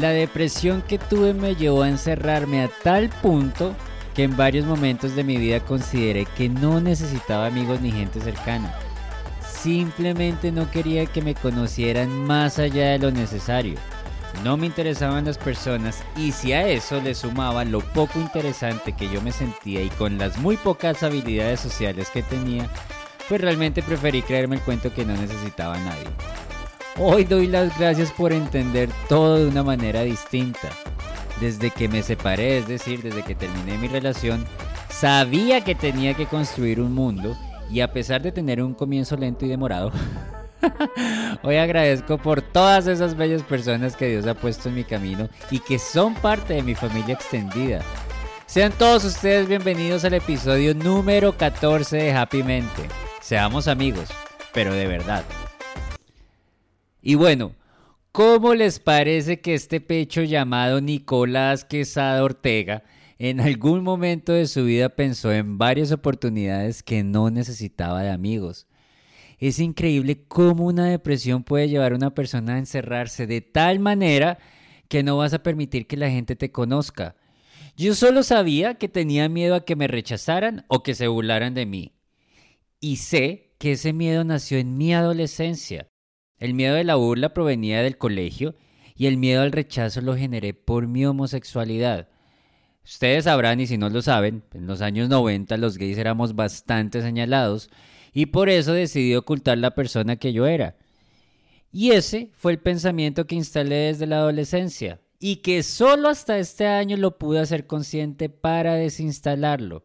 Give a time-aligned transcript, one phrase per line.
[0.00, 3.74] La depresión que tuve me llevó a encerrarme a tal punto
[4.14, 8.74] que en varios momentos de mi vida consideré que no necesitaba amigos ni gente cercana.
[9.46, 13.76] Simplemente no quería que me conocieran más allá de lo necesario.
[14.42, 19.08] No me interesaban las personas y si a eso le sumaba lo poco interesante que
[19.10, 22.68] yo me sentía y con las muy pocas habilidades sociales que tenía,
[23.28, 26.31] pues realmente preferí creerme el cuento que no necesitaba a nadie.
[26.98, 30.68] Hoy doy las gracias por entender todo de una manera distinta.
[31.40, 34.44] Desde que me separé, es decir, desde que terminé mi relación,
[34.90, 37.36] sabía que tenía que construir un mundo
[37.70, 39.90] y a pesar de tener un comienzo lento y demorado,
[41.42, 45.60] hoy agradezco por todas esas bellas personas que Dios ha puesto en mi camino y
[45.60, 47.80] que son parte de mi familia extendida.
[48.44, 52.82] Sean todos ustedes bienvenidos al episodio número 14 de Happy Mente.
[53.22, 54.10] Seamos amigos,
[54.52, 55.24] pero de verdad.
[57.02, 57.56] Y bueno,
[58.12, 62.84] ¿cómo les parece que este pecho llamado Nicolás Quesada Ortega
[63.18, 68.68] en algún momento de su vida pensó en varias oportunidades que no necesitaba de amigos?
[69.40, 74.38] Es increíble cómo una depresión puede llevar a una persona a encerrarse de tal manera
[74.86, 77.16] que no vas a permitir que la gente te conozca.
[77.76, 81.66] Yo solo sabía que tenía miedo a que me rechazaran o que se burlaran de
[81.66, 81.96] mí.
[82.78, 85.88] Y sé que ese miedo nació en mi adolescencia.
[86.42, 88.56] El miedo de la burla provenía del colegio
[88.96, 92.08] y el miedo al rechazo lo generé por mi homosexualidad.
[92.84, 97.00] Ustedes sabrán, y si no lo saben, en los años 90 los gays éramos bastante
[97.00, 97.70] señalados
[98.12, 100.74] y por eso decidí ocultar la persona que yo era.
[101.70, 106.66] Y ese fue el pensamiento que instalé desde la adolescencia y que solo hasta este
[106.66, 109.84] año lo pude hacer consciente para desinstalarlo.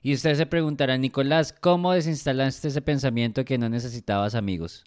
[0.00, 4.86] Y ustedes se preguntarán, Nicolás, ¿cómo desinstalaste ese pensamiento que no necesitabas amigos?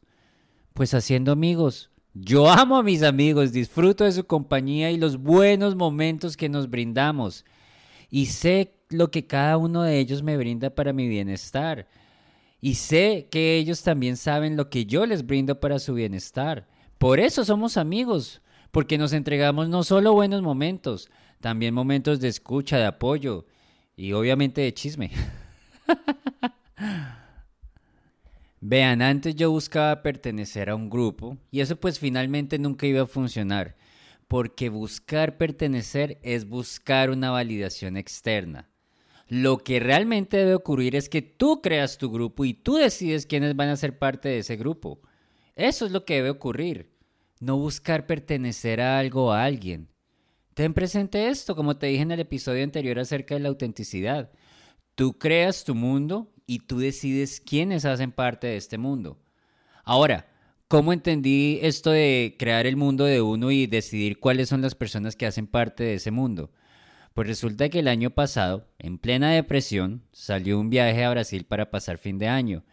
[0.73, 1.89] Pues haciendo amigos.
[2.14, 6.70] Yo amo a mis amigos, disfruto de su compañía y los buenos momentos que nos
[6.70, 7.45] brindamos.
[8.09, 11.87] Y sé lo que cada uno de ellos me brinda para mi bienestar.
[12.59, 16.67] Y sé que ellos también saben lo que yo les brindo para su bienestar.
[16.98, 21.09] Por eso somos amigos, porque nos entregamos no solo buenos momentos,
[21.39, 23.45] también momentos de escucha, de apoyo
[23.95, 25.11] y obviamente de chisme.
[28.64, 33.08] Vean, antes yo buscaba pertenecer a un grupo y eso pues finalmente nunca iba a
[33.08, 33.76] funcionar,
[34.27, 38.70] porque buscar pertenecer es buscar una validación externa.
[39.27, 43.55] Lo que realmente debe ocurrir es que tú creas tu grupo y tú decides quiénes
[43.55, 45.02] van a ser parte de ese grupo.
[45.55, 46.92] Eso es lo que debe ocurrir.
[47.39, 49.88] No buscar pertenecer a algo o a alguien.
[50.54, 54.32] Ten presente esto, como te dije en el episodio anterior acerca de la autenticidad.
[54.94, 59.17] Tú creas tu mundo y tú decides quiénes hacen parte de este mundo.
[59.86, 60.28] Ahora,
[60.67, 65.16] ¿cómo entendí esto de crear el mundo de uno y decidir cuáles son las personas
[65.16, 66.52] que hacen parte de ese mundo?
[67.14, 71.72] Pues resulta que el año pasado, en plena depresión, salió un viaje a Brasil para
[71.72, 72.66] pasar fin de año.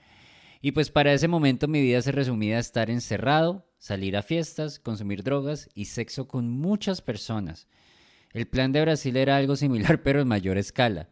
[0.61, 4.81] Y pues para ese momento mi vida se resumía a estar encerrado, salir a fiestas,
[4.81, 7.69] consumir drogas y sexo con muchas personas.
[8.33, 11.11] El plan de Brasil era algo similar pero en mayor escala.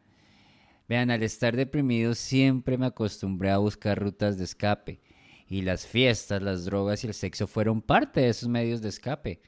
[0.88, 5.00] Vean, al estar deprimido siempre me acostumbré a buscar rutas de escape.
[5.48, 9.40] Y las fiestas, las drogas y el sexo fueron parte de esos medios de escape.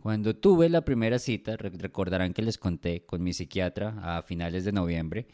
[0.00, 4.72] Cuando tuve la primera cita, recordarán que les conté con mi psiquiatra a finales de
[4.72, 5.26] noviembre,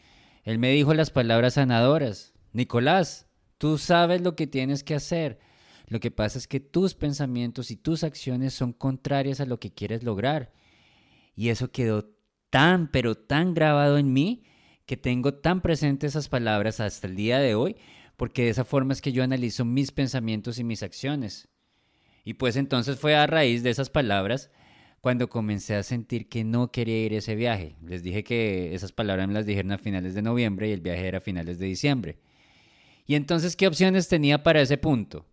[0.43, 2.33] él me dijo las palabras sanadoras.
[2.51, 5.39] Nicolás, tú sabes lo que tienes que hacer.
[5.87, 9.73] Lo que pasa es que tus pensamientos y tus acciones son contrarias a lo que
[9.73, 10.51] quieres lograr.
[11.35, 12.11] Y eso quedó
[12.49, 14.43] tan, pero tan grabado en mí
[14.85, 17.75] que tengo tan presente esas palabras hasta el día de hoy,
[18.17, 21.49] porque de esa forma es que yo analizo mis pensamientos y mis acciones.
[22.23, 24.51] Y pues entonces fue a raíz de esas palabras
[25.01, 27.75] cuando comencé a sentir que no quería ir a ese viaje.
[27.85, 31.07] Les dije que esas palabras me las dijeron a finales de noviembre y el viaje
[31.07, 32.19] era a finales de diciembre.
[33.05, 35.27] Y entonces, ¿qué opciones tenía para ese punto?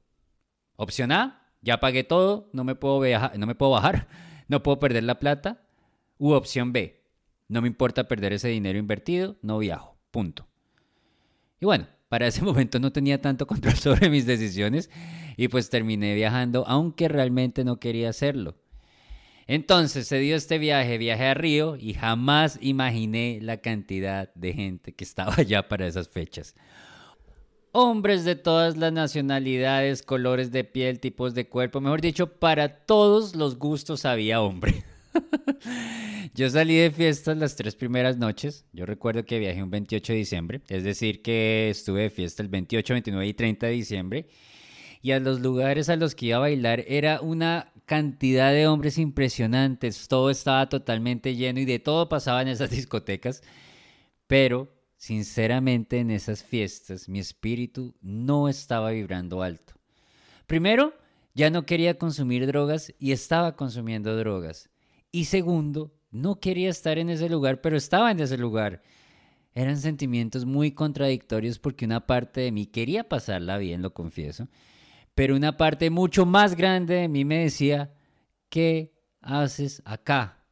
[0.76, 3.00] Opción A, ya pagué todo, no me puedo,
[3.38, 4.08] no me puedo bajar,
[4.48, 5.66] no puedo perder la plata.
[6.18, 7.01] U opción B,
[7.48, 9.98] no me importa perder ese dinero invertido, no viajo.
[10.10, 10.48] Punto.
[11.60, 14.90] Y bueno, para ese momento no tenía tanto control sobre mis decisiones
[15.36, 18.56] y pues terminé viajando, aunque realmente no quería hacerlo.
[19.46, 24.94] Entonces se dio este viaje, viaje a Río, y jamás imaginé la cantidad de gente
[24.94, 26.54] que estaba allá para esas fechas.
[27.72, 33.34] Hombres de todas las nacionalidades, colores de piel, tipos de cuerpo, mejor dicho, para todos
[33.34, 34.84] los gustos había hombre.
[36.34, 38.64] Yo salí de fiestas las tres primeras noches.
[38.72, 42.48] Yo recuerdo que viajé un 28 de diciembre, es decir, que estuve de fiesta el
[42.48, 44.28] 28, 29 y 30 de diciembre.
[45.02, 48.98] Y a los lugares a los que iba a bailar era una cantidad de hombres
[48.98, 53.42] impresionantes, todo estaba totalmente lleno y de todo pasaba en esas discotecas,
[54.26, 59.74] pero sinceramente en esas fiestas mi espíritu no estaba vibrando alto.
[60.46, 60.94] Primero,
[61.34, 64.70] ya no quería consumir drogas y estaba consumiendo drogas.
[65.12, 68.82] Y segundo, no quería estar en ese lugar, pero estaba en ese lugar.
[69.54, 74.48] Eran sentimientos muy contradictorios porque una parte de mí quería pasarla bien, lo confieso,
[75.14, 77.92] pero una parte mucho más grande de mí me decía,
[78.48, 80.46] ¿qué haces acá?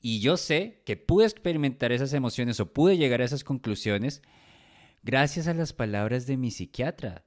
[0.00, 4.22] Y yo sé que pude experimentar esas emociones o pude llegar a esas conclusiones
[5.02, 7.24] gracias a las palabras de mi psiquiatra,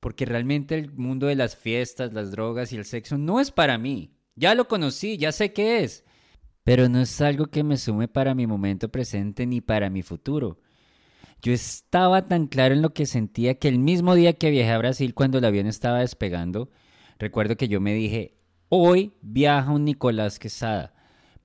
[0.00, 3.78] porque realmente el mundo de las fiestas, las drogas y el sexo no es para
[3.78, 4.17] mí.
[4.38, 6.04] Ya lo conocí, ya sé qué es
[6.68, 10.60] pero no es algo que me sume para mi momento presente ni para mi futuro.
[11.40, 14.76] Yo estaba tan claro en lo que sentía que el mismo día que viajé a
[14.76, 16.68] Brasil cuando el avión estaba despegando,
[17.18, 18.36] recuerdo que yo me dije,
[18.68, 20.92] hoy viaja un Nicolás Quesada,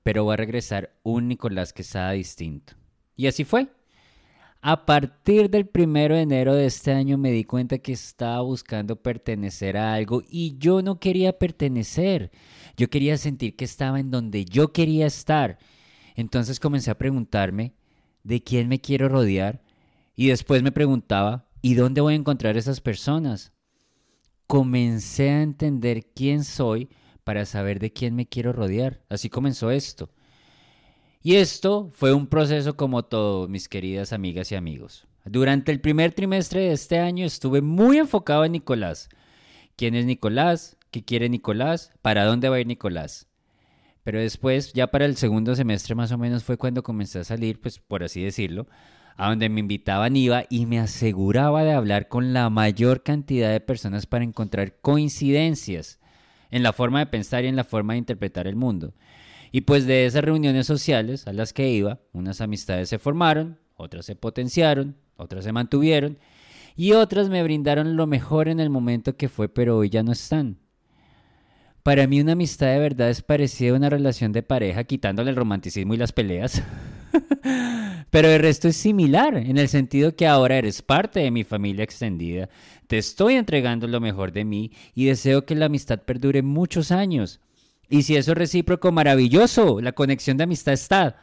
[0.02, 2.74] pero va a regresar un Nicolás Quesada distinto.
[3.16, 3.68] Y así fue.
[4.60, 8.96] A partir del primero de enero de este año me di cuenta que estaba buscando
[8.96, 12.30] pertenecer a algo y yo no quería pertenecer.
[12.76, 15.58] Yo quería sentir que estaba en donde yo quería estar.
[16.14, 17.74] Entonces comencé a preguntarme
[18.22, 19.62] de quién me quiero rodear
[20.16, 23.52] y después me preguntaba, ¿y dónde voy a encontrar esas personas?
[24.46, 26.88] Comencé a entender quién soy
[27.24, 29.02] para saber de quién me quiero rodear.
[29.08, 30.10] Así comenzó esto.
[31.22, 35.06] Y esto fue un proceso como todo, mis queridas amigas y amigos.
[35.24, 39.08] Durante el primer trimestre de este año estuve muy enfocado en Nicolás.
[39.76, 40.76] ¿Quién es Nicolás?
[40.94, 41.90] ¿Qué quiere Nicolás?
[42.02, 43.26] ¿Para dónde va a ir Nicolás?
[44.04, 47.60] Pero después, ya para el segundo semestre más o menos fue cuando comencé a salir,
[47.60, 48.68] pues por así decirlo,
[49.16, 53.58] a donde me invitaban iba y me aseguraba de hablar con la mayor cantidad de
[53.58, 55.98] personas para encontrar coincidencias
[56.52, 58.94] en la forma de pensar y en la forma de interpretar el mundo.
[59.50, 64.06] Y pues de esas reuniones sociales a las que iba, unas amistades se formaron, otras
[64.06, 66.18] se potenciaron, otras se mantuvieron
[66.76, 70.12] y otras me brindaron lo mejor en el momento que fue, pero hoy ya no
[70.12, 70.60] están.
[71.84, 75.36] Para mí una amistad de verdad es parecida a una relación de pareja, quitándole el
[75.36, 76.62] romanticismo y las peleas.
[78.10, 81.84] Pero el resto es similar, en el sentido que ahora eres parte de mi familia
[81.84, 82.48] extendida,
[82.86, 87.40] te estoy entregando lo mejor de mí y deseo que la amistad perdure muchos años.
[87.90, 91.18] Y si eso es recíproco, maravilloso, la conexión de amistad está.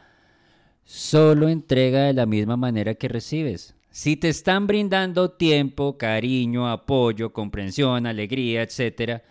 [0.84, 3.74] Solo entrega de la misma manera que recibes.
[3.90, 9.22] Si te están brindando tiempo, cariño, apoyo, comprensión, alegría, etc.,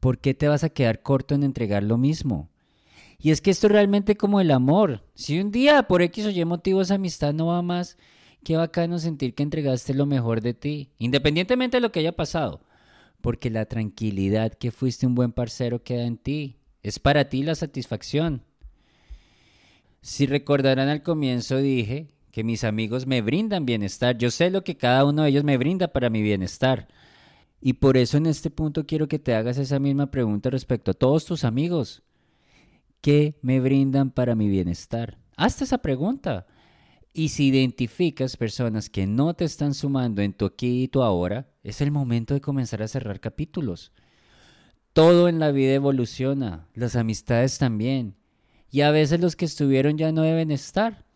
[0.00, 2.50] ¿por qué te vas a quedar corto en entregar lo mismo?
[3.18, 5.04] Y es que esto es realmente como el amor.
[5.14, 7.96] Si un día por X o Y motivo esa amistad no va más,
[8.44, 12.60] qué bacano sentir que entregaste lo mejor de ti, independientemente de lo que haya pasado
[13.26, 16.58] porque la tranquilidad que fuiste un buen parcero queda en ti.
[16.84, 18.44] Es para ti la satisfacción.
[20.00, 24.16] Si recordarán al comienzo dije que mis amigos me brindan bienestar.
[24.16, 26.86] Yo sé lo que cada uno de ellos me brinda para mi bienestar.
[27.60, 30.94] Y por eso en este punto quiero que te hagas esa misma pregunta respecto a
[30.94, 32.02] todos tus amigos.
[33.00, 35.18] ¿Qué me brindan para mi bienestar?
[35.36, 36.46] Hazte esa pregunta.
[37.12, 41.48] Y si identificas personas que no te están sumando en tu aquí y tu ahora,
[41.62, 43.92] es el momento de comenzar a cerrar capítulos.
[44.92, 48.16] Todo en la vida evoluciona, las amistades también.
[48.70, 51.06] Y a veces los que estuvieron ya no deben estar.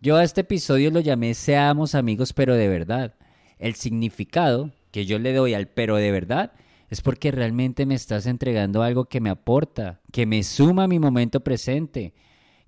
[0.00, 3.14] Yo a este episodio lo llamé Seamos amigos pero de verdad.
[3.58, 6.54] El significado que yo le doy al pero de verdad
[6.88, 10.98] es porque realmente me estás entregando algo que me aporta, que me suma a mi
[10.98, 12.14] momento presente,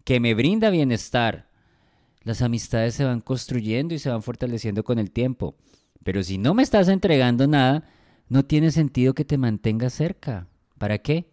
[0.04, 1.49] que me brinda bienestar,
[2.25, 5.56] las amistades se van construyendo y se van fortaleciendo con el tiempo.
[6.04, 7.88] Pero si no me estás entregando nada,
[8.28, 10.49] no tiene sentido que te mantengas cerca.
[10.76, 11.30] ¿Para qué?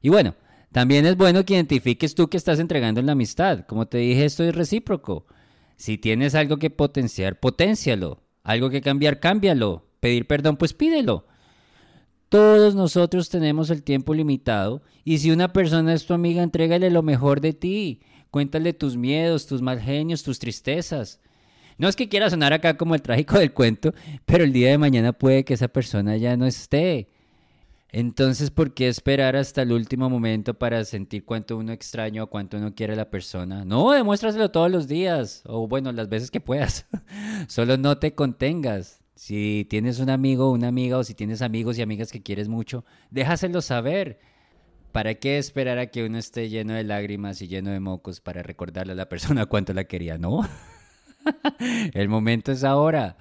[0.00, 0.34] Y bueno,
[0.72, 3.66] también es bueno que identifiques tú que estás entregando en la amistad.
[3.68, 5.26] Como te dije, esto es recíproco.
[5.76, 8.20] Si tienes algo que potenciar, potencialo.
[8.42, 9.91] Algo que cambiar, cámbialo.
[10.02, 11.26] Pedir perdón, pues pídelo.
[12.28, 17.04] Todos nosotros tenemos el tiempo limitado y si una persona es tu amiga, entrégale lo
[17.04, 18.00] mejor de ti.
[18.32, 21.20] Cuéntale tus miedos, tus mal genios, tus tristezas.
[21.78, 23.94] No es que quiera sonar acá como el trágico del cuento,
[24.26, 27.08] pero el día de mañana puede que esa persona ya no esté.
[27.90, 32.56] Entonces, ¿por qué esperar hasta el último momento para sentir cuánto uno extraña o cuánto
[32.56, 33.64] uno quiere a la persona?
[33.64, 36.86] No, demuéstraselo todos los días, o bueno, las veces que puedas.
[37.46, 39.01] Solo no te contengas.
[39.24, 42.84] Si tienes un amigo una amiga, o si tienes amigos y amigas que quieres mucho,
[43.12, 44.18] déjaselo saber.
[44.90, 48.42] ¿Para qué esperar a que uno esté lleno de lágrimas y lleno de mocos para
[48.42, 50.18] recordarle a la persona cuánto la quería?
[50.18, 50.40] No.
[51.94, 53.16] El momento es ahora.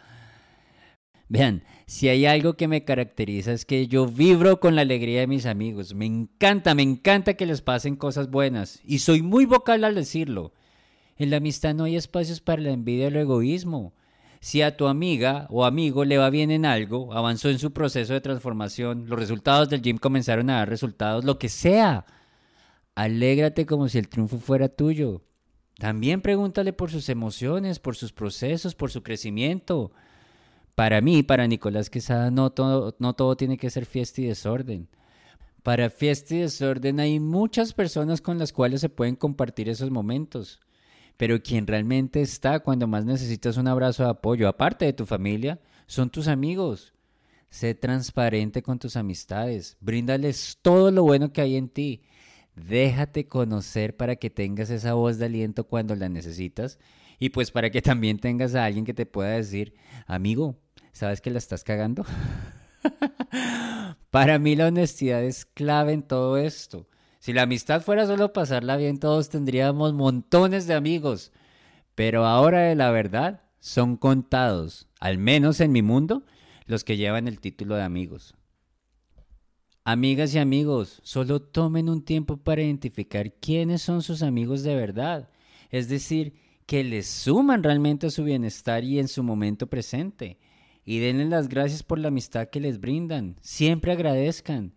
[1.29, 5.27] Vean, si hay algo que me caracteriza es que yo vibro con la alegría de
[5.27, 5.93] mis amigos.
[5.93, 8.81] Me encanta, me encanta que les pasen cosas buenas.
[8.84, 10.51] Y soy muy vocal al decirlo.
[11.17, 13.93] En la amistad no hay espacios para la envidia o el egoísmo.
[14.41, 18.13] Si a tu amiga o amigo le va bien en algo, avanzó en su proceso
[18.13, 22.07] de transformación, los resultados del gym comenzaron a dar resultados, lo que sea,
[22.95, 25.21] alégrate como si el triunfo fuera tuyo.
[25.77, 29.91] También pregúntale por sus emociones, por sus procesos, por su crecimiento.
[30.74, 34.89] Para mí, para Nicolás Quesada, no todo, no todo tiene que ser fiesta y desorden.
[35.62, 40.60] Para fiesta y desorden hay muchas personas con las cuales se pueden compartir esos momentos.
[41.21, 45.59] Pero quien realmente está cuando más necesitas un abrazo de apoyo, aparte de tu familia,
[45.85, 46.95] son tus amigos.
[47.51, 49.77] Sé transparente con tus amistades.
[49.81, 52.01] Bríndales todo lo bueno que hay en ti.
[52.55, 56.79] Déjate conocer para que tengas esa voz de aliento cuando la necesitas
[57.19, 59.75] y pues para que también tengas a alguien que te pueda decir,
[60.07, 60.57] amigo,
[60.91, 62.03] ¿sabes que la estás cagando?
[64.09, 66.87] para mí la honestidad es clave en todo esto.
[67.21, 71.31] Si la amistad fuera solo pasarla bien, todos tendríamos montones de amigos.
[71.93, 76.25] Pero ahora de la verdad son contados, al menos en mi mundo,
[76.65, 78.33] los que llevan el título de amigos.
[79.83, 85.29] Amigas y amigos, solo tomen un tiempo para identificar quiénes son sus amigos de verdad.
[85.69, 86.33] Es decir,
[86.65, 90.39] que les suman realmente a su bienestar y en su momento presente.
[90.83, 93.37] Y denle las gracias por la amistad que les brindan.
[93.41, 94.73] Siempre agradezcan.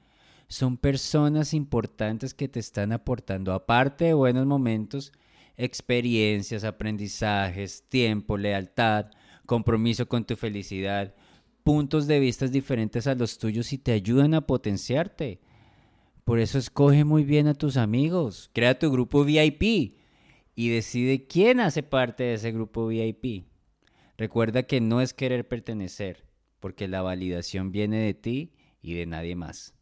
[0.48, 5.12] Son personas importantes que te están aportando, aparte de buenos momentos,
[5.56, 9.06] experiencias, aprendizajes, tiempo, lealtad,
[9.46, 11.14] compromiso con tu felicidad,
[11.62, 15.40] puntos de vista diferentes a los tuyos y te ayudan a potenciarte.
[16.24, 19.96] Por eso escoge muy bien a tus amigos, crea tu grupo VIP
[20.54, 23.46] y decide quién hace parte de ese grupo VIP.
[24.16, 26.24] Recuerda que no es querer pertenecer,
[26.60, 29.73] porque la validación viene de ti y de nadie más.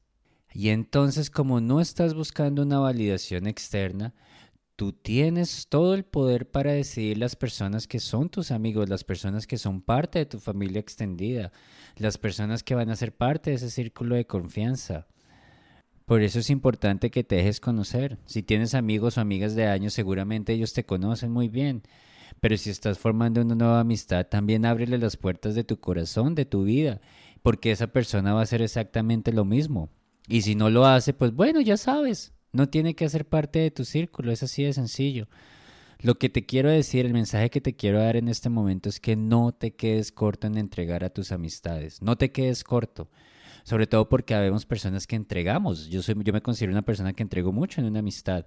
[0.54, 4.14] Y entonces como no estás buscando una validación externa,
[4.76, 9.46] tú tienes todo el poder para decidir las personas que son tus amigos, las personas
[9.46, 11.52] que son parte de tu familia extendida,
[11.96, 15.06] las personas que van a ser parte de ese círculo de confianza.
[16.04, 18.18] Por eso es importante que te dejes conocer.
[18.26, 21.82] Si tienes amigos o amigas de años, seguramente ellos te conocen muy bien.
[22.40, 26.44] Pero si estás formando una nueva amistad, también ábrele las puertas de tu corazón, de
[26.44, 27.00] tu vida,
[27.42, 29.90] porque esa persona va a hacer exactamente lo mismo.
[30.28, 33.70] Y si no lo hace, pues bueno, ya sabes, no tiene que hacer parte de
[33.70, 35.28] tu círculo, es así de sencillo.
[36.00, 38.98] Lo que te quiero decir, el mensaje que te quiero dar en este momento es
[39.00, 43.08] que no te quedes corto en entregar a tus amistades, no te quedes corto
[43.64, 45.88] sobre todo porque habemos personas que entregamos.
[45.88, 48.46] Yo, soy, yo me considero una persona que entrego mucho en una amistad.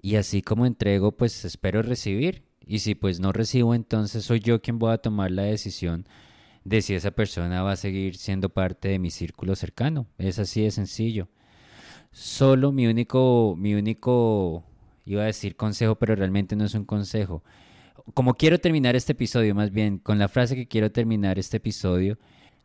[0.00, 2.44] Y así como entrego, pues espero recibir.
[2.64, 6.06] Y si pues no recibo, entonces soy yo quien voy a tomar la decisión
[6.64, 10.06] de si esa persona va a seguir siendo parte de mi círculo cercano.
[10.18, 11.28] Es así de sencillo.
[12.12, 14.64] Solo mi único, mi único,
[15.04, 17.42] iba a decir consejo, pero realmente no es un consejo.
[18.14, 22.18] Como quiero terminar este episodio, más bien, con la frase que quiero terminar este episodio,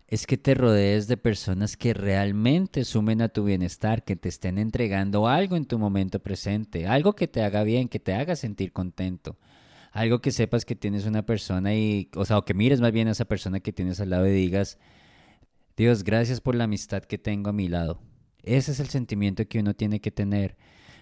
[0.07, 4.57] es que te rodees de personas que realmente sumen a tu bienestar, que te estén
[4.57, 8.71] entregando algo en tu momento presente, algo que te haga bien, que te haga sentir
[8.71, 9.37] contento,
[9.91, 13.07] algo que sepas que tienes una persona y, o sea, o que mires más bien
[13.07, 14.77] a esa persona que tienes al lado y digas,
[15.75, 18.01] Dios, gracias por la amistad que tengo a mi lado.
[18.43, 20.57] Ese es el sentimiento que uno tiene que tener.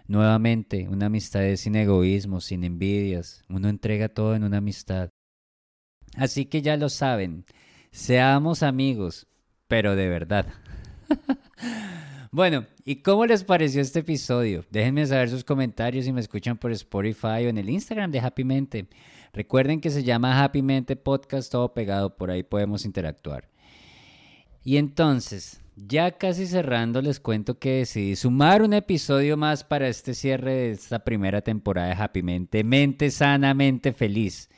[0.07, 3.43] Nuevamente, una amistad es sin egoísmo, sin envidias.
[3.49, 5.09] Uno entrega todo en una amistad.
[6.15, 7.45] Así que ya lo saben.
[7.91, 9.27] Seamos amigos,
[9.67, 10.47] pero de verdad.
[12.35, 14.65] bueno, ¿y cómo les pareció este episodio?
[14.69, 18.43] Déjenme saber sus comentarios si me escuchan por Spotify o en el Instagram de Happy
[18.43, 18.87] Mente.
[19.31, 23.47] Recuerden que se llama Happy Mente Podcast, todo pegado, por ahí podemos interactuar.
[24.65, 30.13] Y entonces, ya casi cerrando, les cuento que decidí sumar un episodio más para este
[30.13, 34.49] cierre de esta primera temporada de Happy Mente, Mente Sanamente Feliz.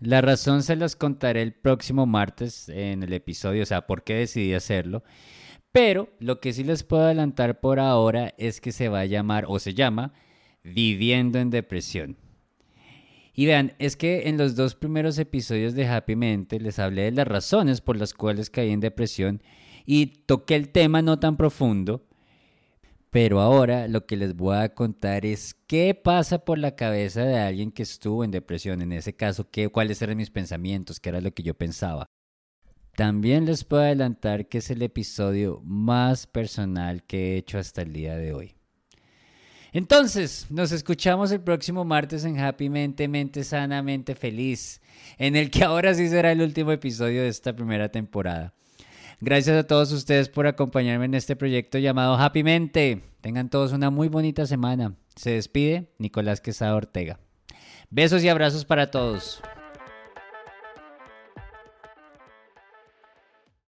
[0.00, 4.14] La razón se las contaré el próximo martes en el episodio, o sea, por qué
[4.14, 5.02] decidí hacerlo.
[5.72, 9.44] Pero lo que sí les puedo adelantar por ahora es que se va a llamar,
[9.48, 10.12] o se llama,
[10.62, 12.16] Viviendo en Depresión.
[13.38, 17.12] Y vean, es que en los dos primeros episodios de Happy Mente les hablé de
[17.12, 19.42] las razones por las cuales caí en depresión
[19.86, 22.04] y toqué el tema no tan profundo,
[23.10, 27.38] pero ahora lo que les voy a contar es qué pasa por la cabeza de
[27.38, 28.82] alguien que estuvo en depresión.
[28.82, 32.06] En ese caso, ¿qué, cuáles eran mis pensamientos, qué era lo que yo pensaba.
[32.98, 37.92] También les puedo adelantar que es el episodio más personal que he hecho hasta el
[37.92, 38.56] día de hoy.
[39.70, 44.80] Entonces, nos escuchamos el próximo martes en Happy Mente, Mente Sana, Mente Feliz,
[45.16, 48.52] en el que ahora sí será el último episodio de esta primera temporada.
[49.20, 53.02] Gracias a todos ustedes por acompañarme en este proyecto llamado Happy Mente.
[53.20, 54.96] Tengan todos una muy bonita semana.
[55.14, 57.20] Se despide Nicolás Quesada Ortega.
[57.90, 59.40] Besos y abrazos para todos.